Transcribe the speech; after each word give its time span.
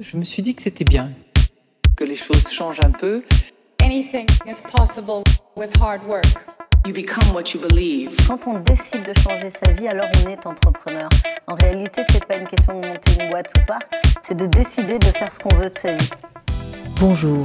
Je 0.00 0.16
me 0.16 0.22
suis 0.22 0.44
dit 0.44 0.54
que 0.54 0.62
c'était 0.62 0.84
bien, 0.84 1.10
que 1.96 2.04
les 2.04 2.14
choses 2.14 2.52
changent 2.52 2.78
un 2.84 2.92
peu. 2.92 3.24
Anything 3.82 4.28
is 4.46 4.62
possible 4.62 5.24
with 5.56 5.76
hard 5.82 6.06
work. 6.06 6.24
You 6.86 6.94
become 6.94 7.34
what 7.34 7.52
you 7.52 7.60
believe. 7.60 8.10
Quand 8.28 8.46
on 8.46 8.60
décide 8.60 9.02
de 9.02 9.12
changer 9.20 9.50
sa 9.50 9.72
vie, 9.72 9.88
alors 9.88 10.06
on 10.24 10.30
est 10.30 10.46
entrepreneur. 10.46 11.08
En 11.48 11.56
réalité, 11.56 12.02
c'est 12.12 12.24
pas 12.24 12.36
une 12.36 12.46
question 12.46 12.80
de 12.80 12.86
monter 12.86 13.12
une 13.20 13.28
boîte 13.30 13.52
ou 13.58 13.66
pas, 13.66 13.80
c'est 14.22 14.36
de 14.36 14.46
décider 14.46 15.00
de 15.00 15.06
faire 15.06 15.32
ce 15.32 15.40
qu'on 15.40 15.52
veut 15.56 15.68
de 15.68 15.76
sa 15.76 15.96
vie. 15.96 16.10
Bonjour, 17.00 17.42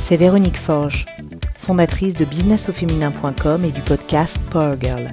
c'est 0.00 0.16
Véronique 0.16 0.56
Forge, 0.56 1.04
fondatrice 1.52 2.14
de 2.14 2.24
businessauféminin.com 2.24 3.62
et 3.62 3.72
du 3.72 3.80
podcast 3.82 4.40
Power 4.50 4.76
Girl. 4.80 5.06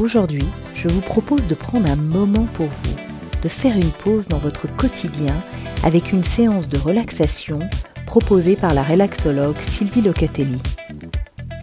Aujourd'hui, 0.00 0.46
je 0.74 0.88
vous 0.88 1.02
propose 1.02 1.46
de 1.46 1.54
prendre 1.54 1.88
un 1.88 1.94
moment 1.94 2.46
pour 2.54 2.66
vous, 2.66 2.96
de 3.42 3.48
faire 3.48 3.76
une 3.76 3.92
pause 3.92 4.26
dans 4.26 4.38
votre 4.38 4.66
quotidien 4.74 5.36
avec 5.82 6.12
une 6.12 6.22
séance 6.22 6.68
de 6.68 6.78
relaxation 6.78 7.58
proposée 8.06 8.56
par 8.56 8.74
la 8.74 8.82
relaxologue 8.82 9.60
Sylvie 9.60 10.02
Locatelli. 10.02 10.60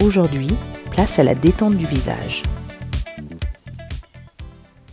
Aujourd'hui, 0.02 0.48
place 0.90 1.18
à 1.18 1.22
la 1.22 1.34
détente 1.34 1.76
du 1.76 1.86
visage. 1.86 2.42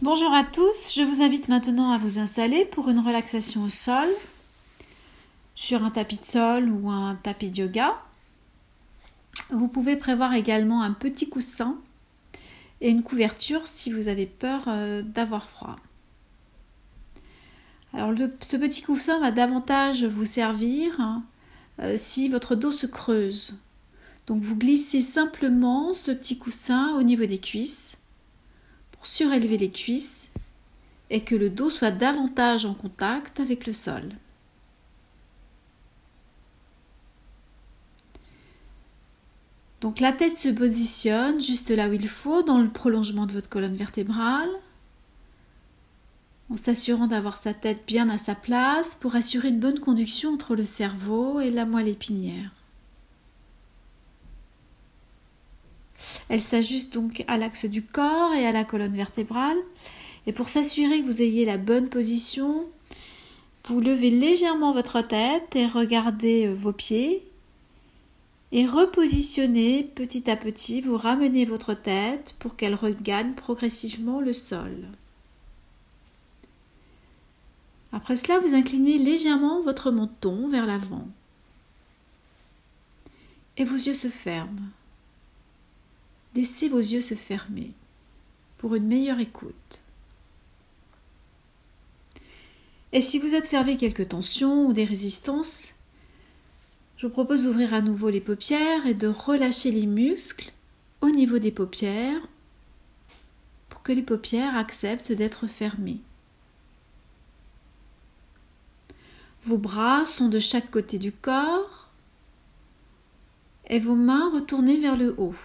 Bonjour 0.01 0.31
à 0.31 0.43
tous, 0.43 0.93
je 0.95 1.01
vous 1.01 1.23
invite 1.23 1.47
maintenant 1.47 1.91
à 1.91 1.97
vous 1.97 2.19
installer 2.19 2.65
pour 2.65 2.89
une 2.89 2.99
relaxation 2.99 3.63
au 3.63 3.69
sol, 3.69 4.07
sur 5.55 5.83
un 5.83 5.89
tapis 5.89 6.17
de 6.17 6.25
sol 6.25 6.69
ou 6.69 6.91
un 6.91 7.15
tapis 7.15 7.49
de 7.49 7.61
yoga. 7.61 7.95
Vous 9.49 9.67
pouvez 9.67 9.95
prévoir 9.95 10.33
également 10.33 10.83
un 10.83 10.91
petit 10.91 11.29
coussin 11.29 11.77
et 12.81 12.89
une 12.89 13.01
couverture 13.01 13.65
si 13.65 13.91
vous 13.91 14.07
avez 14.07 14.27
peur 14.27 14.65
euh, 14.67 15.01
d'avoir 15.01 15.49
froid. 15.49 15.77
Alors 17.95 18.13
ce 18.41 18.57
petit 18.57 18.81
coussin 18.81 19.19
va 19.21 19.31
davantage 19.31 20.03
vous 20.03 20.25
servir 20.25 20.99
hein, 20.99 21.23
euh, 21.79 21.95
si 21.95 22.27
votre 22.27 22.55
dos 22.55 22.73
se 22.73 22.87
creuse. 22.87 23.57
Donc 24.27 24.41
vous 24.41 24.57
glissez 24.57 24.99
simplement 24.99 25.93
ce 25.93 26.11
petit 26.11 26.37
coussin 26.37 26.93
au 26.97 27.03
niveau 27.03 27.25
des 27.25 27.37
cuisses 27.37 27.97
pour 28.91 29.07
surélever 29.07 29.57
les 29.57 29.71
cuisses 29.71 30.31
et 31.09 31.21
que 31.21 31.35
le 31.35 31.49
dos 31.49 31.69
soit 31.69 31.91
davantage 31.91 32.65
en 32.65 32.73
contact 32.73 33.39
avec 33.39 33.65
le 33.65 33.71
sol. 33.71 34.03
Donc 39.79 40.01
la 40.01 40.11
tête 40.11 40.37
se 40.37 40.49
positionne 40.49 41.39
juste 41.39 41.69
là 41.69 41.87
où 41.87 41.93
il 41.93 42.09
faut, 42.09 42.43
dans 42.43 42.57
le 42.57 42.69
prolongement 42.69 43.25
de 43.25 43.31
votre 43.31 43.47
colonne 43.47 43.75
vertébrale 43.75 44.49
en 46.51 46.57
s'assurant 46.57 47.07
d'avoir 47.07 47.41
sa 47.41 47.53
tête 47.53 47.83
bien 47.87 48.09
à 48.09 48.17
sa 48.17 48.35
place 48.35 48.95
pour 48.99 49.15
assurer 49.15 49.49
une 49.49 49.59
bonne 49.59 49.79
conduction 49.79 50.33
entre 50.33 50.55
le 50.55 50.65
cerveau 50.65 51.39
et 51.39 51.49
la 51.49 51.65
moelle 51.65 51.87
épinière. 51.87 52.51
Elle 56.29 56.41
s'ajuste 56.41 56.93
donc 56.93 57.23
à 57.27 57.37
l'axe 57.37 57.65
du 57.65 57.81
corps 57.81 58.33
et 58.33 58.45
à 58.45 58.51
la 58.51 58.63
colonne 58.63 58.95
vertébrale. 58.95 59.57
Et 60.27 60.33
pour 60.33 60.49
s'assurer 60.49 61.01
que 61.01 61.05
vous 61.05 61.21
ayez 61.21 61.45
la 61.45 61.57
bonne 61.57 61.89
position, 61.89 62.65
vous 63.65 63.79
levez 63.79 64.09
légèrement 64.09 64.73
votre 64.73 65.01
tête 65.01 65.55
et 65.55 65.67
regardez 65.67 66.47
euh, 66.47 66.53
vos 66.53 66.71
pieds. 66.73 67.23
Et 68.51 68.65
repositionnez 68.65 69.83
petit 69.83 70.29
à 70.29 70.35
petit, 70.35 70.81
vous 70.81 70.97
ramenez 70.97 71.45
votre 71.45 71.73
tête 71.73 72.35
pour 72.39 72.55
qu'elle 72.55 72.75
regagne 72.75 73.33
progressivement 73.33 74.21
le 74.21 74.33
sol. 74.33 74.87
Après 77.95 78.17
cela, 78.17 78.39
vous 78.39 78.53
inclinez 78.53 78.97
légèrement 78.97 79.61
votre 79.61 79.89
menton 79.89 80.49
vers 80.49 80.65
l'avant. 80.65 81.07
Et 83.55 83.63
vos 83.63 83.77
yeux 83.77 83.93
se 83.93 84.09
ferment. 84.09 84.67
Laissez 86.35 86.67
vos 86.67 86.79
yeux 86.79 86.99
se 86.99 87.13
fermer 87.13 87.71
pour 88.57 88.75
une 88.75 88.87
meilleure 88.87 89.21
écoute. 89.21 89.81
Et 92.91 92.99
si 92.99 93.17
vous 93.17 93.33
observez 93.33 93.77
quelques 93.77 94.09
tensions 94.09 94.65
ou 94.65 94.73
des 94.73 94.83
résistances, 94.83 95.75
je 96.97 97.07
vous 97.07 97.13
propose 97.13 97.45
d'ouvrir 97.45 97.73
à 97.73 97.79
nouveau 97.79 98.09
les 98.09 98.19
paupières 98.19 98.85
et 98.85 98.93
de 98.93 99.07
relâcher 99.07 99.71
les 99.71 99.85
muscles 99.85 100.51
au 100.99 101.11
niveau 101.11 101.39
des 101.39 101.51
paupières 101.51 102.27
pour 103.69 103.83
que 103.83 103.93
les 103.93 104.03
paupières 104.03 104.57
acceptent 104.57 105.13
d'être 105.13 105.47
fermées. 105.47 106.01
Vos 109.45 109.59
bras 109.59 110.05
sont 110.05 110.27
de 110.27 110.39
chaque 110.39 110.71
côté 110.71 110.97
du 110.97 111.11
corps 111.11 111.89
et 113.67 113.77
vos 113.77 113.93
mains 113.93 114.31
retournées 114.33 114.77
vers 114.77 114.95
le 114.95 115.13
haut. 115.19 115.35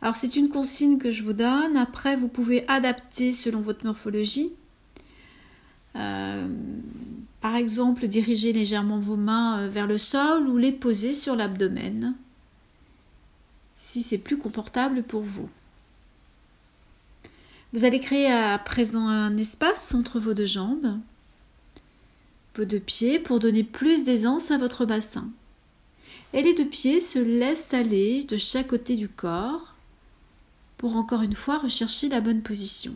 Alors 0.00 0.16
c'est 0.16 0.34
une 0.34 0.48
consigne 0.48 0.98
que 0.98 1.12
je 1.12 1.22
vous 1.22 1.32
donne. 1.32 1.76
Après, 1.76 2.16
vous 2.16 2.26
pouvez 2.26 2.66
adapter 2.66 3.30
selon 3.32 3.60
votre 3.60 3.86
morphologie. 3.86 4.50
Euh, 5.94 6.48
par 7.40 7.54
exemple, 7.54 8.08
diriger 8.08 8.52
légèrement 8.52 8.98
vos 8.98 9.16
mains 9.16 9.60
euh, 9.60 9.68
vers 9.68 9.86
le 9.86 9.98
sol 9.98 10.48
ou 10.48 10.56
les 10.56 10.72
poser 10.72 11.12
sur 11.12 11.36
l'abdomen 11.36 12.16
si 13.76 14.02
c'est 14.02 14.18
plus 14.18 14.38
confortable 14.38 15.02
pour 15.02 15.22
vous. 15.22 15.48
Vous 17.72 17.84
allez 17.84 18.00
créer 18.00 18.30
à 18.30 18.58
présent 18.58 19.06
un 19.06 19.36
espace 19.36 19.94
entre 19.94 20.18
vos 20.18 20.34
deux 20.34 20.46
jambes 20.46 20.98
vos 22.56 22.64
deux 22.64 22.80
pieds 22.80 23.18
pour 23.18 23.38
donner 23.38 23.64
plus 23.64 24.04
d'aisance 24.04 24.50
à 24.50 24.58
votre 24.58 24.84
bassin. 24.84 25.30
Et 26.34 26.42
les 26.42 26.54
deux 26.54 26.68
pieds 26.68 27.00
se 27.00 27.18
laissent 27.18 27.72
aller 27.74 28.24
de 28.24 28.36
chaque 28.36 28.68
côté 28.68 28.96
du 28.96 29.08
corps 29.08 29.74
pour 30.78 30.96
encore 30.96 31.22
une 31.22 31.34
fois 31.34 31.58
rechercher 31.58 32.08
la 32.08 32.20
bonne 32.20 32.42
position. 32.42 32.94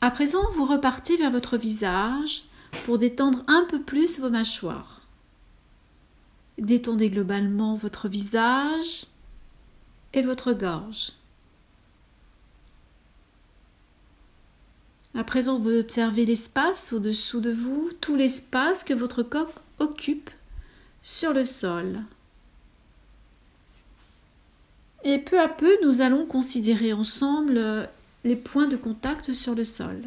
À 0.00 0.10
présent, 0.10 0.42
vous 0.54 0.64
repartez 0.64 1.16
vers 1.16 1.30
votre 1.30 1.56
visage 1.56 2.42
pour 2.84 2.98
détendre 2.98 3.44
un 3.46 3.64
peu 3.68 3.80
plus 3.80 4.18
vos 4.18 4.30
mâchoires. 4.30 5.02
Détendez 6.58 7.08
globalement 7.08 7.76
votre 7.76 8.08
visage 8.08 9.06
et 10.12 10.22
votre 10.22 10.52
gorge. 10.52 11.12
À 15.14 15.24
présent, 15.24 15.58
vous 15.58 15.78
observez 15.78 16.24
l'espace 16.24 16.92
au-dessous 16.92 17.40
de 17.40 17.50
vous, 17.50 17.90
tout 18.00 18.16
l'espace 18.16 18.82
que 18.82 18.94
votre 18.94 19.22
corps 19.22 19.52
occupe 19.78 20.30
sur 21.02 21.34
le 21.34 21.44
sol. 21.44 22.00
Et 25.04 25.18
peu 25.18 25.38
à 25.38 25.48
peu, 25.48 25.76
nous 25.84 26.00
allons 26.00 26.24
considérer 26.24 26.92
ensemble 26.92 27.58
euh, 27.58 27.84
les 28.24 28.36
points 28.36 28.68
de 28.68 28.76
contact 28.76 29.32
sur 29.32 29.54
le 29.54 29.64
sol. 29.64 30.02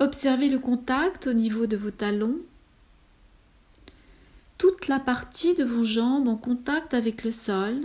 Observez 0.00 0.48
le 0.48 0.58
contact 0.58 1.26
au 1.26 1.34
niveau 1.34 1.66
de 1.66 1.76
vos 1.76 1.90
talons, 1.90 2.38
toute 4.56 4.88
la 4.88 4.98
partie 4.98 5.54
de 5.54 5.62
vos 5.62 5.84
jambes 5.84 6.26
en 6.26 6.36
contact 6.36 6.94
avec 6.94 7.22
le 7.22 7.30
sol, 7.30 7.82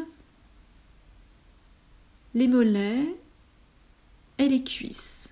les 2.34 2.48
mollets, 2.48 3.14
et 4.38 4.48
les 4.48 4.64
cuisses. 4.64 5.30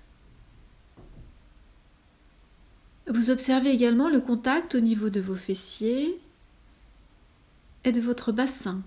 Vous 3.06 3.30
observez 3.30 3.70
également 3.70 4.08
le 4.08 4.20
contact 4.20 4.74
au 4.74 4.80
niveau 4.80 5.10
de 5.10 5.20
vos 5.20 5.34
fessiers 5.34 6.18
et 7.84 7.92
de 7.92 8.00
votre 8.00 8.32
bassin. 8.32 8.82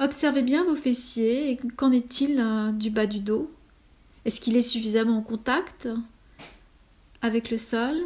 Observez 0.00 0.42
bien 0.42 0.64
vos 0.64 0.74
fessiers 0.74 1.50
et 1.50 1.56
qu'en 1.76 1.92
est-il 1.92 2.40
euh, 2.40 2.72
du 2.72 2.90
bas 2.90 3.06
du 3.06 3.20
dos? 3.20 3.52
Est-ce 4.24 4.40
qu'il 4.40 4.56
est 4.56 4.62
suffisamment 4.62 5.18
en 5.18 5.22
contact 5.22 5.88
avec 7.20 7.50
le 7.50 7.56
sol? 7.56 7.96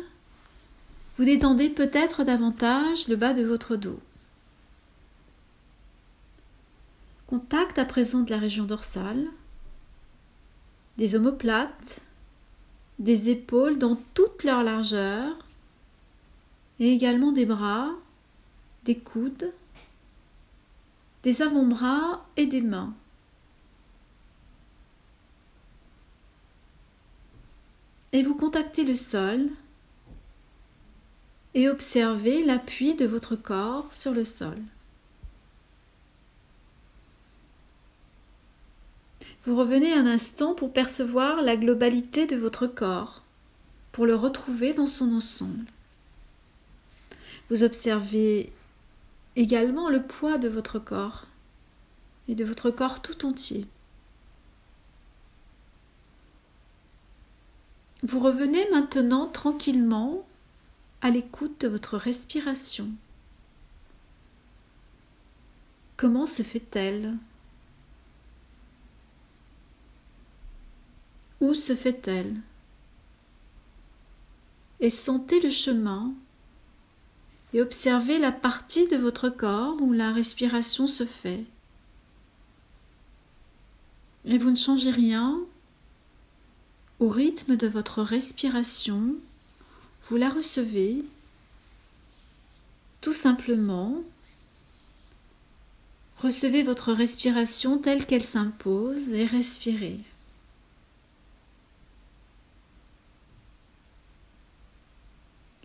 Vous 1.16 1.24
détendez 1.24 1.70
peut-être 1.70 2.24
davantage 2.24 3.08
le 3.08 3.16
bas 3.16 3.32
de 3.32 3.42
votre 3.42 3.76
dos. 3.76 3.98
Contact 7.26 7.78
à 7.78 7.84
présent 7.84 8.20
de 8.20 8.30
la 8.30 8.38
région 8.38 8.64
dorsale, 8.64 9.26
des 10.96 11.16
omoplates, 11.16 12.00
des 12.98 13.30
épaules 13.30 13.78
dans 13.78 13.96
toute 14.14 14.44
leur 14.44 14.62
largeur, 14.62 15.36
et 16.78 16.92
également 16.92 17.32
des 17.32 17.46
bras, 17.46 17.90
des 18.84 18.96
coudes, 18.96 19.52
des 21.22 21.42
avant-bras 21.42 22.24
et 22.36 22.46
des 22.46 22.60
mains. 22.60 22.94
Et 28.12 28.22
vous 28.22 28.34
contactez 28.34 28.84
le 28.84 28.94
sol 28.94 29.48
et 31.54 31.68
observez 31.68 32.44
l'appui 32.44 32.94
de 32.94 33.04
votre 33.06 33.34
corps 33.34 33.92
sur 33.92 34.12
le 34.12 34.24
sol. 34.24 34.56
Vous 39.46 39.54
revenez 39.54 39.92
un 39.92 40.06
instant 40.06 40.54
pour 40.56 40.72
percevoir 40.72 41.40
la 41.40 41.56
globalité 41.56 42.26
de 42.26 42.34
votre 42.34 42.66
corps, 42.66 43.22
pour 43.92 44.04
le 44.04 44.16
retrouver 44.16 44.74
dans 44.74 44.88
son 44.88 45.14
ensemble. 45.14 45.64
Vous 47.48 47.62
observez 47.62 48.52
également 49.36 49.88
le 49.88 50.02
poids 50.02 50.38
de 50.38 50.48
votre 50.48 50.80
corps 50.80 51.26
et 52.26 52.34
de 52.34 52.44
votre 52.44 52.72
corps 52.72 53.00
tout 53.00 53.24
entier. 53.24 53.68
Vous 58.02 58.18
revenez 58.18 58.68
maintenant 58.72 59.28
tranquillement 59.28 60.26
à 61.02 61.10
l'écoute 61.10 61.60
de 61.60 61.68
votre 61.68 61.96
respiration. 61.96 62.88
Comment 65.96 66.26
se 66.26 66.42
fait-elle? 66.42 67.14
Où 71.40 71.54
se 71.54 71.74
fait-elle? 71.74 72.34
Et 74.80 74.90
sentez 74.90 75.40
le 75.40 75.50
chemin 75.50 76.12
et 77.54 77.60
observez 77.60 78.18
la 78.18 78.32
partie 78.32 78.86
de 78.88 78.96
votre 78.96 79.28
corps 79.28 79.80
où 79.80 79.92
la 79.92 80.12
respiration 80.12 80.86
se 80.86 81.06
fait. 81.06 81.44
Et 84.24 84.38
vous 84.38 84.50
ne 84.50 84.56
changez 84.56 84.90
rien 84.90 85.40
au 86.98 87.08
rythme 87.08 87.56
de 87.56 87.66
votre 87.66 88.02
respiration, 88.02 89.14
vous 90.04 90.16
la 90.16 90.30
recevez 90.30 91.04
tout 93.00 93.12
simplement. 93.12 94.02
Recevez 96.18 96.62
votre 96.62 96.92
respiration 96.92 97.78
telle 97.78 98.06
qu'elle 98.06 98.24
s'impose 98.24 99.10
et 99.10 99.26
respirez. 99.26 100.00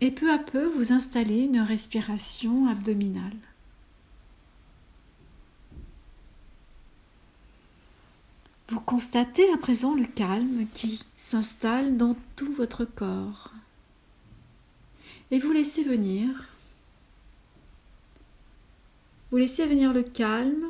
Et 0.02 0.10
peu 0.10 0.30
à 0.30 0.38
peu, 0.38 0.66
vous 0.66 0.92
installez 0.92 1.44
une 1.44 1.60
respiration 1.60 2.66
abdominale. 2.66 3.38
Vous 8.68 8.80
constatez 8.80 9.52
à 9.52 9.56
présent 9.58 9.94
le 9.94 10.06
calme 10.06 10.66
qui 10.74 11.04
s'installe 11.16 11.96
dans 11.96 12.16
tout 12.36 12.52
votre 12.52 12.84
corps. 12.84 13.52
Et 15.30 15.38
vous 15.38 15.52
laissez 15.52 15.84
venir. 15.84 16.48
Vous 19.30 19.36
laissez 19.36 19.66
venir 19.66 19.92
le 19.92 20.02
calme. 20.02 20.66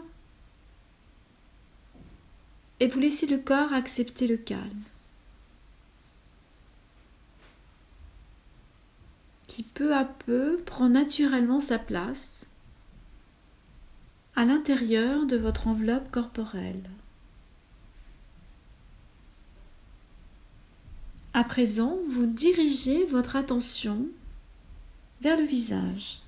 Et 2.80 2.86
vous 2.86 2.98
laissez 2.98 3.26
le 3.26 3.38
corps 3.38 3.72
accepter 3.72 4.26
le 4.26 4.36
calme. 4.36 4.82
Qui 9.46 9.61
peu 9.74 9.94
à 9.94 10.04
peu 10.04 10.58
prend 10.64 10.88
naturellement 10.88 11.60
sa 11.60 11.78
place 11.78 12.46
à 14.34 14.44
l'intérieur 14.44 15.26
de 15.26 15.36
votre 15.36 15.68
enveloppe 15.68 16.10
corporelle. 16.10 16.88
À 21.34 21.44
présent, 21.44 21.98
vous 22.08 22.26
dirigez 22.26 23.04
votre 23.06 23.36
attention 23.36 24.06
vers 25.22 25.36
le 25.36 25.44
visage. 25.44 26.20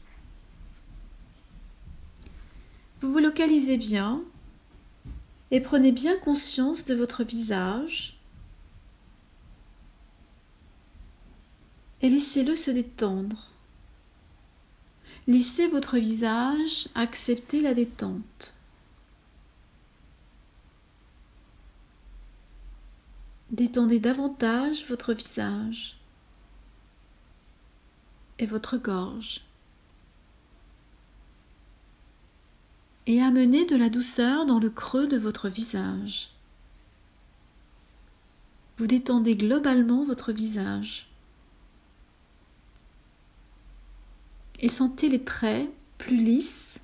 Vous 3.00 3.12
vous 3.12 3.18
localisez 3.18 3.76
bien 3.76 4.22
et 5.50 5.60
prenez 5.60 5.92
bien 5.92 6.16
conscience 6.16 6.86
de 6.86 6.94
votre 6.94 7.22
visage 7.22 8.13
et 12.04 12.10
laissez-le 12.10 12.54
se 12.54 12.70
détendre. 12.70 13.48
Laissez 15.26 15.68
votre 15.68 15.96
visage 15.96 16.86
accepter 16.94 17.62
la 17.62 17.72
détente. 17.72 18.52
Détendez 23.52 24.00
davantage 24.00 24.84
votre 24.86 25.14
visage 25.14 25.96
et 28.38 28.44
votre 28.44 28.76
gorge. 28.76 29.40
Et 33.06 33.22
amenez 33.22 33.64
de 33.64 33.76
la 33.76 33.88
douceur 33.88 34.44
dans 34.44 34.58
le 34.58 34.68
creux 34.68 35.06
de 35.06 35.16
votre 35.16 35.48
visage. 35.48 36.28
Vous 38.76 38.86
détendez 38.86 39.36
globalement 39.36 40.04
votre 40.04 40.32
visage. 40.32 41.08
Et 44.60 44.68
sentez 44.68 45.08
les 45.08 45.22
traits 45.22 45.68
plus 45.98 46.16
lisses 46.16 46.80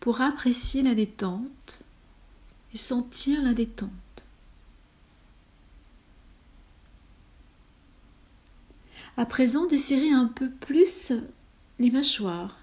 pour 0.00 0.20
apprécier 0.20 0.82
la 0.82 0.94
détente 0.94 1.82
et 2.74 2.76
sentir 2.76 3.42
la 3.42 3.54
détente. 3.54 3.90
À 9.16 9.26
présent, 9.26 9.66
desserrez 9.66 10.10
un 10.10 10.26
peu 10.26 10.50
plus 10.50 11.12
les 11.78 11.90
mâchoires 11.90 12.58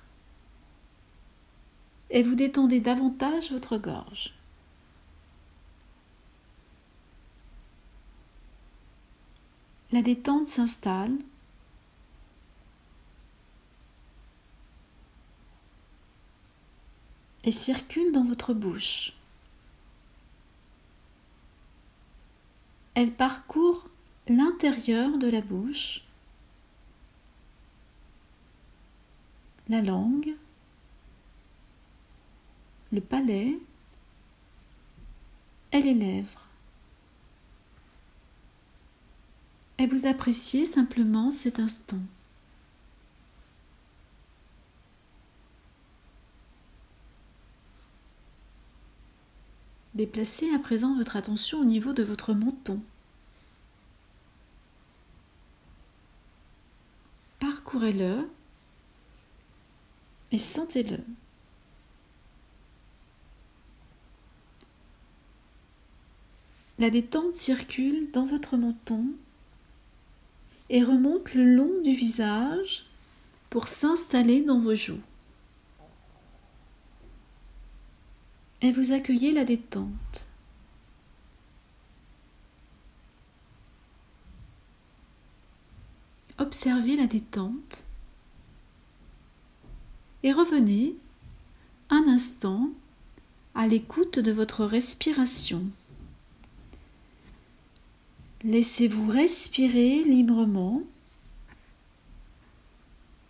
et 2.09 2.23
vous 2.23 2.35
détendez 2.35 2.79
davantage 2.79 3.51
votre 3.51 3.77
gorge. 3.77 4.33
La 9.91 10.01
détente 10.01 10.47
s'installe. 10.47 11.17
Et 17.43 17.51
circule 17.51 18.11
dans 18.11 18.23
votre 18.23 18.53
bouche. 18.53 19.13
Elle 22.93 23.11
parcourt 23.11 23.88
l'intérieur 24.27 25.17
de 25.17 25.27
la 25.27 25.41
bouche 25.41 26.03
la 29.71 29.81
langue, 29.81 30.35
le 32.91 32.99
palais 32.99 33.57
et 35.71 35.81
les 35.81 35.93
lèvres. 35.93 36.47
Et 39.77 39.88
vous 39.88 40.05
appréciez 40.05 40.65
simplement 40.65 41.31
cet 41.31 41.60
instant. 41.60 42.01
Déplacez 49.93 50.53
à 50.53 50.60
présent 50.60 50.95
votre 50.95 51.17
attention 51.17 51.60
au 51.60 51.65
niveau 51.65 51.91
de 51.91 52.03
votre 52.03 52.33
menton. 52.33 52.79
Parcourez-le 57.39 58.29
et 60.31 60.38
sentez-le. 60.38 61.00
La 66.79 66.89
détente 66.89 67.36
circule 67.36 68.10
dans 68.12 68.25
votre 68.25 68.55
menton 68.55 69.05
et 70.69 70.83
remonte 70.83 71.33
le 71.33 71.43
long 71.43 71.81
du 71.83 71.91
visage 71.91 72.86
pour 73.50 73.67
s'installer 73.67 74.41
dans 74.41 74.57
vos 74.57 74.74
joues. 74.74 75.01
Et 78.62 78.72
vous 78.72 78.91
accueillez 78.91 79.32
la 79.32 79.44
détente. 79.44 80.27
Observez 86.38 86.96
la 86.96 87.08
détente 87.08 87.84
et 90.24 90.34
revenez 90.34 90.96
un 91.89 92.03
instant 92.08 92.70
à 93.56 93.68
l'écoute 93.68 94.20
de 94.20 94.32
votre 94.32 94.65
respiration. 94.65 95.63
Laissez-vous 98.44 99.08
respirer 99.08 100.03
librement, 100.03 100.82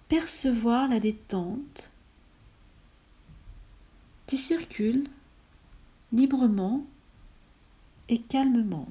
percevoir 0.08 0.88
la 0.88 1.00
détente 1.00 1.92
qui 4.26 4.38
circule 4.38 5.04
librement 6.12 6.86
et 8.10 8.20
calmement. 8.20 8.88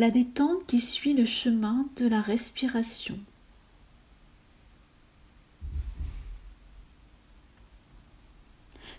la 0.00 0.10
détente 0.10 0.64
qui 0.66 0.80
suit 0.80 1.12
le 1.12 1.26
chemin 1.26 1.86
de 1.96 2.06
la 2.06 2.22
respiration. 2.22 3.18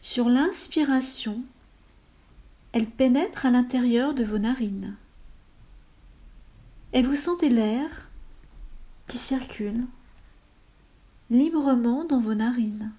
Sur 0.03 0.29
l'inspiration, 0.29 1.41
elle 2.71 2.85
pénètre 2.85 3.47
à 3.47 3.49
l'intérieur 3.49 4.13
de 4.13 4.23
vos 4.23 4.37
narines. 4.37 4.95
Et 6.93 7.01
vous 7.01 7.15
sentez 7.15 7.49
l'air 7.49 8.09
qui 9.07 9.17
circule 9.17 9.87
librement 11.31 12.03
dans 12.03 12.19
vos 12.19 12.35
narines. 12.35 12.91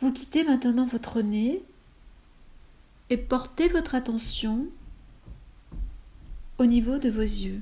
Vous 0.00 0.10
quittez 0.10 0.42
maintenant 0.42 0.86
votre 0.86 1.20
nez 1.20 1.62
et 3.10 3.16
portez 3.16 3.68
votre 3.68 3.94
attention 3.94 4.66
au 6.58 6.64
niveau 6.64 6.98
de 6.98 7.10
vos 7.10 7.20
yeux. 7.20 7.60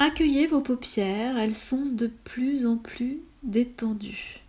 Accueillez 0.00 0.46
vos 0.46 0.60
paupières, 0.60 1.38
elles 1.38 1.54
sont 1.54 1.86
de 1.86 2.08
plus 2.08 2.66
en 2.66 2.76
plus 2.76 3.20
détendues 3.44 4.40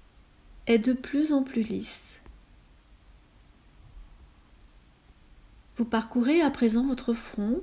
et 0.67 0.79
de 0.79 0.93
plus 0.93 1.31
en 1.31 1.43
plus 1.43 1.61
lisses. 1.61 2.18
Vous 5.79 5.85
parcourez 5.85 6.41
à 6.41 6.51
présent 6.51 6.85
votre 6.85 7.13
front. 7.13 7.61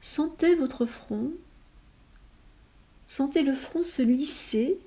Sentez 0.00 0.56
votre 0.56 0.86
front. 0.86 1.30
Sentez 3.06 3.44
le 3.44 3.54
front 3.54 3.84
se 3.84 4.02
lisser 4.02 4.80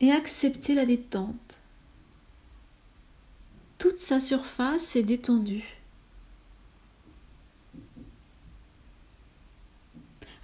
et 0.00 0.10
acceptez 0.10 0.74
la 0.74 0.86
détente. 0.86 1.58
Toute 3.76 4.00
sa 4.00 4.20
surface 4.20 4.96
est 4.96 5.02
détendue. 5.02 5.82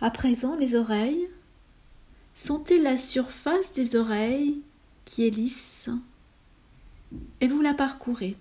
À 0.02 0.10
présent, 0.10 0.54
les 0.54 0.74
oreilles. 0.74 1.30
Sentez 2.34 2.78
la 2.78 2.98
surface 2.98 3.72
des 3.72 3.96
oreilles 3.96 4.60
qui 5.06 5.26
est 5.26 5.30
lisse 5.30 5.88
et 7.40 7.48
vous 7.48 7.62
la 7.62 7.72
parcourez. 7.72 8.36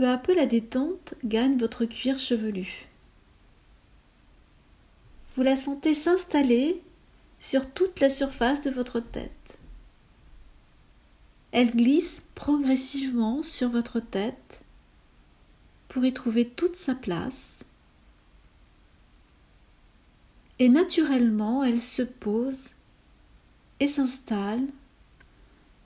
Peu 0.00 0.08
à 0.08 0.16
peu, 0.16 0.34
la 0.34 0.46
détente 0.46 1.12
gagne 1.26 1.58
votre 1.58 1.84
cuir 1.84 2.18
chevelu. 2.18 2.88
Vous 5.36 5.42
la 5.42 5.56
sentez 5.56 5.92
s'installer 5.92 6.80
sur 7.38 7.70
toute 7.70 8.00
la 8.00 8.08
surface 8.08 8.62
de 8.62 8.70
votre 8.70 9.00
tête. 9.00 9.58
Elle 11.52 11.72
glisse 11.72 12.22
progressivement 12.34 13.42
sur 13.42 13.68
votre 13.68 14.00
tête 14.00 14.62
pour 15.88 16.02
y 16.06 16.14
trouver 16.14 16.48
toute 16.48 16.76
sa 16.76 16.94
place. 16.94 17.62
Et 20.58 20.70
naturellement, 20.70 21.62
elle 21.62 21.78
se 21.78 22.00
pose 22.00 22.70
et 23.80 23.86
s'installe 23.86 24.66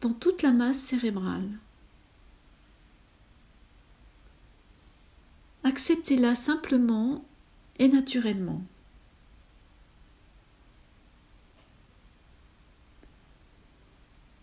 dans 0.03 0.13
toute 0.13 0.43
la 0.43 0.53
masse 0.53 0.79
cérébrale. 0.79 1.51
Acceptez-la 5.65 6.35
simplement 6.35 7.25
et 7.79 7.89
naturellement. 7.89 8.63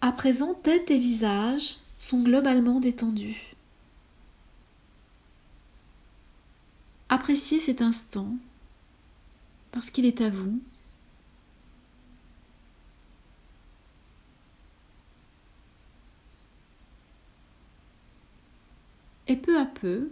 À 0.01 0.11
présent, 0.11 0.55
tête 0.55 0.89
et 0.89 0.97
visage 0.97 1.77
sont 1.99 2.23
globalement 2.23 2.79
détendus. 2.79 3.53
Appréciez 7.09 7.59
cet 7.59 7.83
instant 7.83 8.35
parce 9.71 9.91
qu'il 9.91 10.05
est 10.05 10.21
à 10.21 10.29
vous. 10.29 10.59
Et 19.27 19.35
peu 19.35 19.59
à 19.59 19.65
peu, 19.65 20.11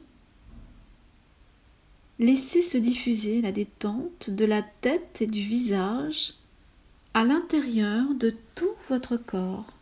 laissez 2.20 2.62
se 2.62 2.78
diffuser 2.78 3.42
la 3.42 3.52
détente 3.52 4.30
de 4.30 4.46
la 4.46 4.62
tête 4.62 5.22
et 5.22 5.28
du 5.28 5.42
visage 5.42 6.34
à 7.14 7.24
l'intérieur 7.24 8.14
de 8.14 8.36
tout 8.56 8.76
votre 8.90 9.18
corps. 9.18 9.74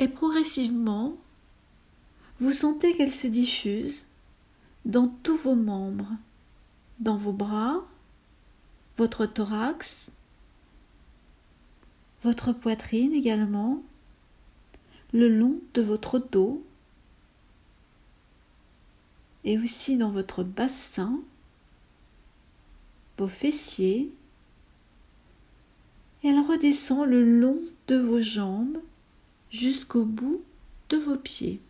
Et 0.00 0.08
progressivement, 0.08 1.16
vous 2.40 2.52
sentez 2.52 2.94
qu'elle 2.94 3.12
se 3.12 3.26
diffuse 3.26 4.08
dans 4.84 5.08
tous 5.22 5.36
vos 5.36 5.54
membres, 5.54 6.10
dans 6.98 7.16
vos 7.16 7.32
bras, 7.32 7.86
votre 8.96 9.26
thorax, 9.26 10.10
votre 12.22 12.52
poitrine 12.52 13.12
également, 13.12 13.82
le 15.12 15.28
long 15.28 15.58
de 15.74 15.82
votre 15.82 16.18
dos 16.18 16.62
et 19.44 19.58
aussi 19.58 19.96
dans 19.96 20.10
votre 20.10 20.42
bassin, 20.42 21.20
vos 23.18 23.28
fessiers. 23.28 24.10
Elle 26.22 26.40
redescend 26.40 27.06
le 27.06 27.24
long 27.24 27.58
de 27.86 27.96
vos 27.96 28.20
jambes 28.20 28.78
jusqu'au 29.50 30.04
bout 30.04 30.42
de 30.88 30.96
vos 30.96 31.16
pieds. 31.16 31.60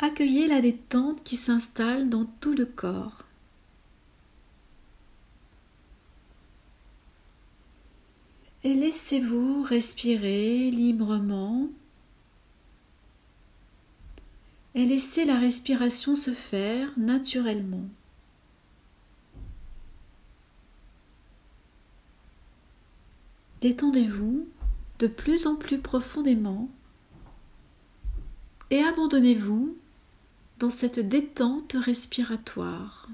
Accueillez 0.00 0.46
la 0.46 0.60
détente 0.60 1.24
qui 1.24 1.34
s'installe 1.34 2.08
dans 2.08 2.24
tout 2.40 2.54
le 2.54 2.66
corps. 2.66 3.24
Et 8.64 8.74
laissez-vous 8.74 9.62
respirer 9.62 10.70
librement. 10.70 11.68
Et 14.74 14.84
laissez 14.84 15.24
la 15.24 15.38
respiration 15.38 16.14
se 16.14 16.32
faire 16.32 16.90
naturellement. 16.96 17.88
Détendez-vous 23.60 24.46
de 25.00 25.06
plus 25.08 25.46
en 25.46 25.56
plus 25.56 25.78
profondément 25.78 26.68
et 28.70 28.82
abandonnez-vous 28.82 29.76
dans 30.58 30.70
cette 30.70 31.00
détente 31.00 31.74
respiratoire. 31.78 33.08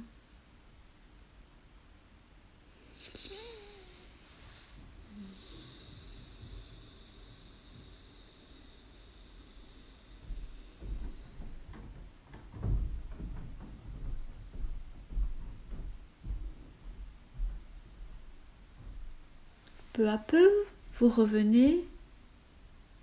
Peu 19.94 20.08
à 20.08 20.18
peu, 20.18 20.50
vous 20.98 21.08
revenez 21.08 21.84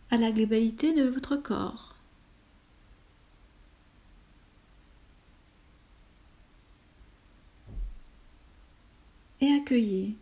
à 0.10 0.18
la 0.18 0.30
globalité 0.30 0.94
de 0.94 1.04
votre 1.04 1.38
corps. 1.38 1.96
Et 9.40 9.54
accueillez. 9.54 10.16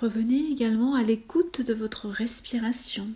Revenez 0.00 0.52
également 0.52 0.94
à 0.94 1.02
l'écoute 1.02 1.60
de 1.60 1.74
votre 1.74 2.08
respiration. 2.08 3.08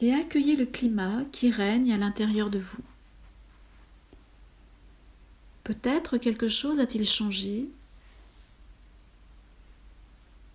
Et 0.00 0.12
accueillez 0.14 0.56
le 0.56 0.66
climat 0.66 1.24
qui 1.32 1.50
règne 1.50 1.92
à 1.92 1.96
l'intérieur 1.96 2.50
de 2.50 2.58
vous. 2.58 2.82
Peut-être 5.64 6.18
quelque 6.18 6.48
chose 6.48 6.80
a-t-il 6.80 7.06
changé, 7.06 7.68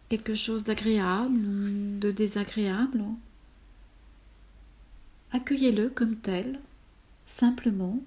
quelque 0.10 0.34
chose 0.34 0.64
d'agréable 0.64 1.38
ou 1.38 2.00
de 2.00 2.12
désagréable? 2.12 3.04
Accueillez-le 5.32 5.90
comme 5.90 6.16
tel, 6.16 6.60
simplement. 7.26 8.00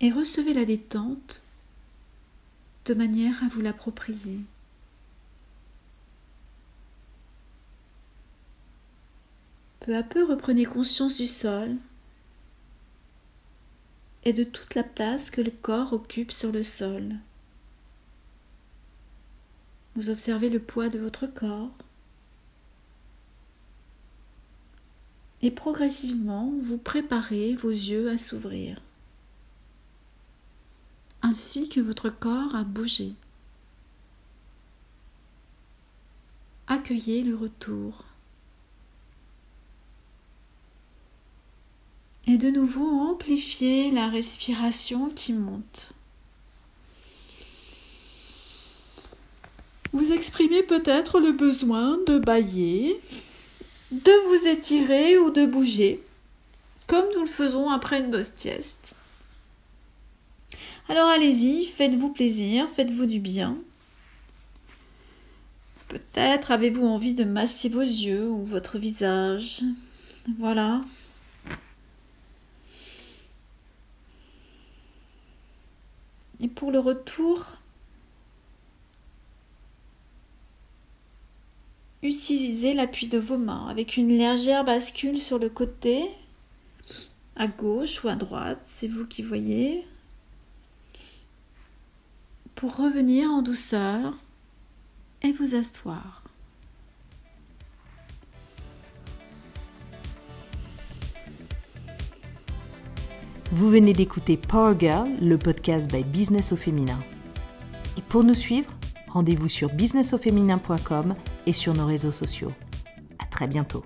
et 0.00 0.10
recevez 0.10 0.52
la 0.52 0.64
détente 0.64 1.42
de 2.84 2.94
manière 2.94 3.42
à 3.42 3.48
vous 3.48 3.60
l'approprier. 3.60 4.40
Peu 9.86 9.96
à 9.96 10.02
peu, 10.02 10.24
reprenez 10.24 10.64
conscience 10.64 11.16
du 11.16 11.28
sol 11.28 11.76
et 14.24 14.32
de 14.32 14.42
toute 14.42 14.74
la 14.74 14.82
place 14.82 15.30
que 15.30 15.40
le 15.40 15.52
corps 15.52 15.92
occupe 15.92 16.32
sur 16.32 16.50
le 16.50 16.64
sol. 16.64 17.14
Vous 19.94 20.10
observez 20.10 20.50
le 20.50 20.58
poids 20.58 20.88
de 20.88 20.98
votre 20.98 21.28
corps 21.28 21.70
et 25.40 25.52
progressivement 25.52 26.52
vous 26.60 26.78
préparez 26.78 27.54
vos 27.54 27.70
yeux 27.70 28.10
à 28.10 28.18
s'ouvrir, 28.18 28.80
ainsi 31.22 31.68
que 31.68 31.80
votre 31.80 32.10
corps 32.10 32.56
à 32.56 32.64
bouger. 32.64 33.14
Accueillez 36.66 37.22
le 37.22 37.36
retour. 37.36 38.05
De 42.36 42.50
nouveau, 42.50 42.86
amplifiez 42.86 43.90
la 43.90 44.08
respiration 44.08 45.08
qui 45.08 45.32
monte. 45.32 45.92
Vous 49.94 50.12
exprimez 50.12 50.62
peut-être 50.62 51.18
le 51.18 51.32
besoin 51.32 51.98
de 52.06 52.18
bailler, 52.18 53.00
de 53.90 54.12
vous 54.28 54.48
étirer 54.48 55.16
ou 55.16 55.30
de 55.30 55.46
bouger, 55.46 56.02
comme 56.86 57.06
nous 57.14 57.22
le 57.22 57.26
faisons 57.26 57.70
après 57.70 58.00
une 58.00 58.10
bosse 58.10 58.32
sieste. 58.36 58.94
Alors 60.90 61.08
allez-y, 61.08 61.64
faites-vous 61.64 62.10
plaisir, 62.10 62.68
faites-vous 62.68 63.06
du 63.06 63.18
bien. 63.18 63.56
Peut-être 65.88 66.50
avez-vous 66.50 66.86
envie 66.86 67.14
de 67.14 67.24
masser 67.24 67.70
vos 67.70 67.80
yeux 67.80 68.28
ou 68.28 68.44
votre 68.44 68.76
visage. 68.76 69.62
Voilà, 70.38 70.82
Et 76.40 76.48
pour 76.48 76.70
le 76.70 76.78
retour, 76.78 77.56
utilisez 82.02 82.74
l'appui 82.74 83.08
de 83.08 83.18
vos 83.18 83.38
mains 83.38 83.68
avec 83.68 83.96
une 83.96 84.08
légère 84.08 84.64
bascule 84.64 85.20
sur 85.20 85.38
le 85.38 85.48
côté, 85.48 86.04
à 87.36 87.46
gauche 87.46 88.04
ou 88.04 88.08
à 88.08 88.16
droite, 88.16 88.60
c'est 88.64 88.88
vous 88.88 89.06
qui 89.06 89.22
voyez, 89.22 89.86
pour 92.54 92.76
revenir 92.76 93.30
en 93.30 93.42
douceur 93.42 94.14
et 95.22 95.32
vous 95.32 95.54
asseoir. 95.54 96.25
Vous 103.52 103.70
venez 103.70 103.92
d'écouter 103.92 104.36
Power 104.36 104.74
Girl, 104.78 105.08
le 105.22 105.38
podcast 105.38 105.88
by 105.88 106.02
Business 106.02 106.52
au 106.52 106.56
féminin. 106.56 106.98
Et 107.96 108.02
pour 108.02 108.24
nous 108.24 108.34
suivre, 108.34 108.68
rendez-vous 109.08 109.48
sur 109.48 109.72
businessauféminin.com 109.72 111.14
et 111.46 111.52
sur 111.52 111.72
nos 111.72 111.86
réseaux 111.86 112.10
sociaux. 112.10 112.50
À 113.20 113.26
très 113.26 113.46
bientôt. 113.46 113.84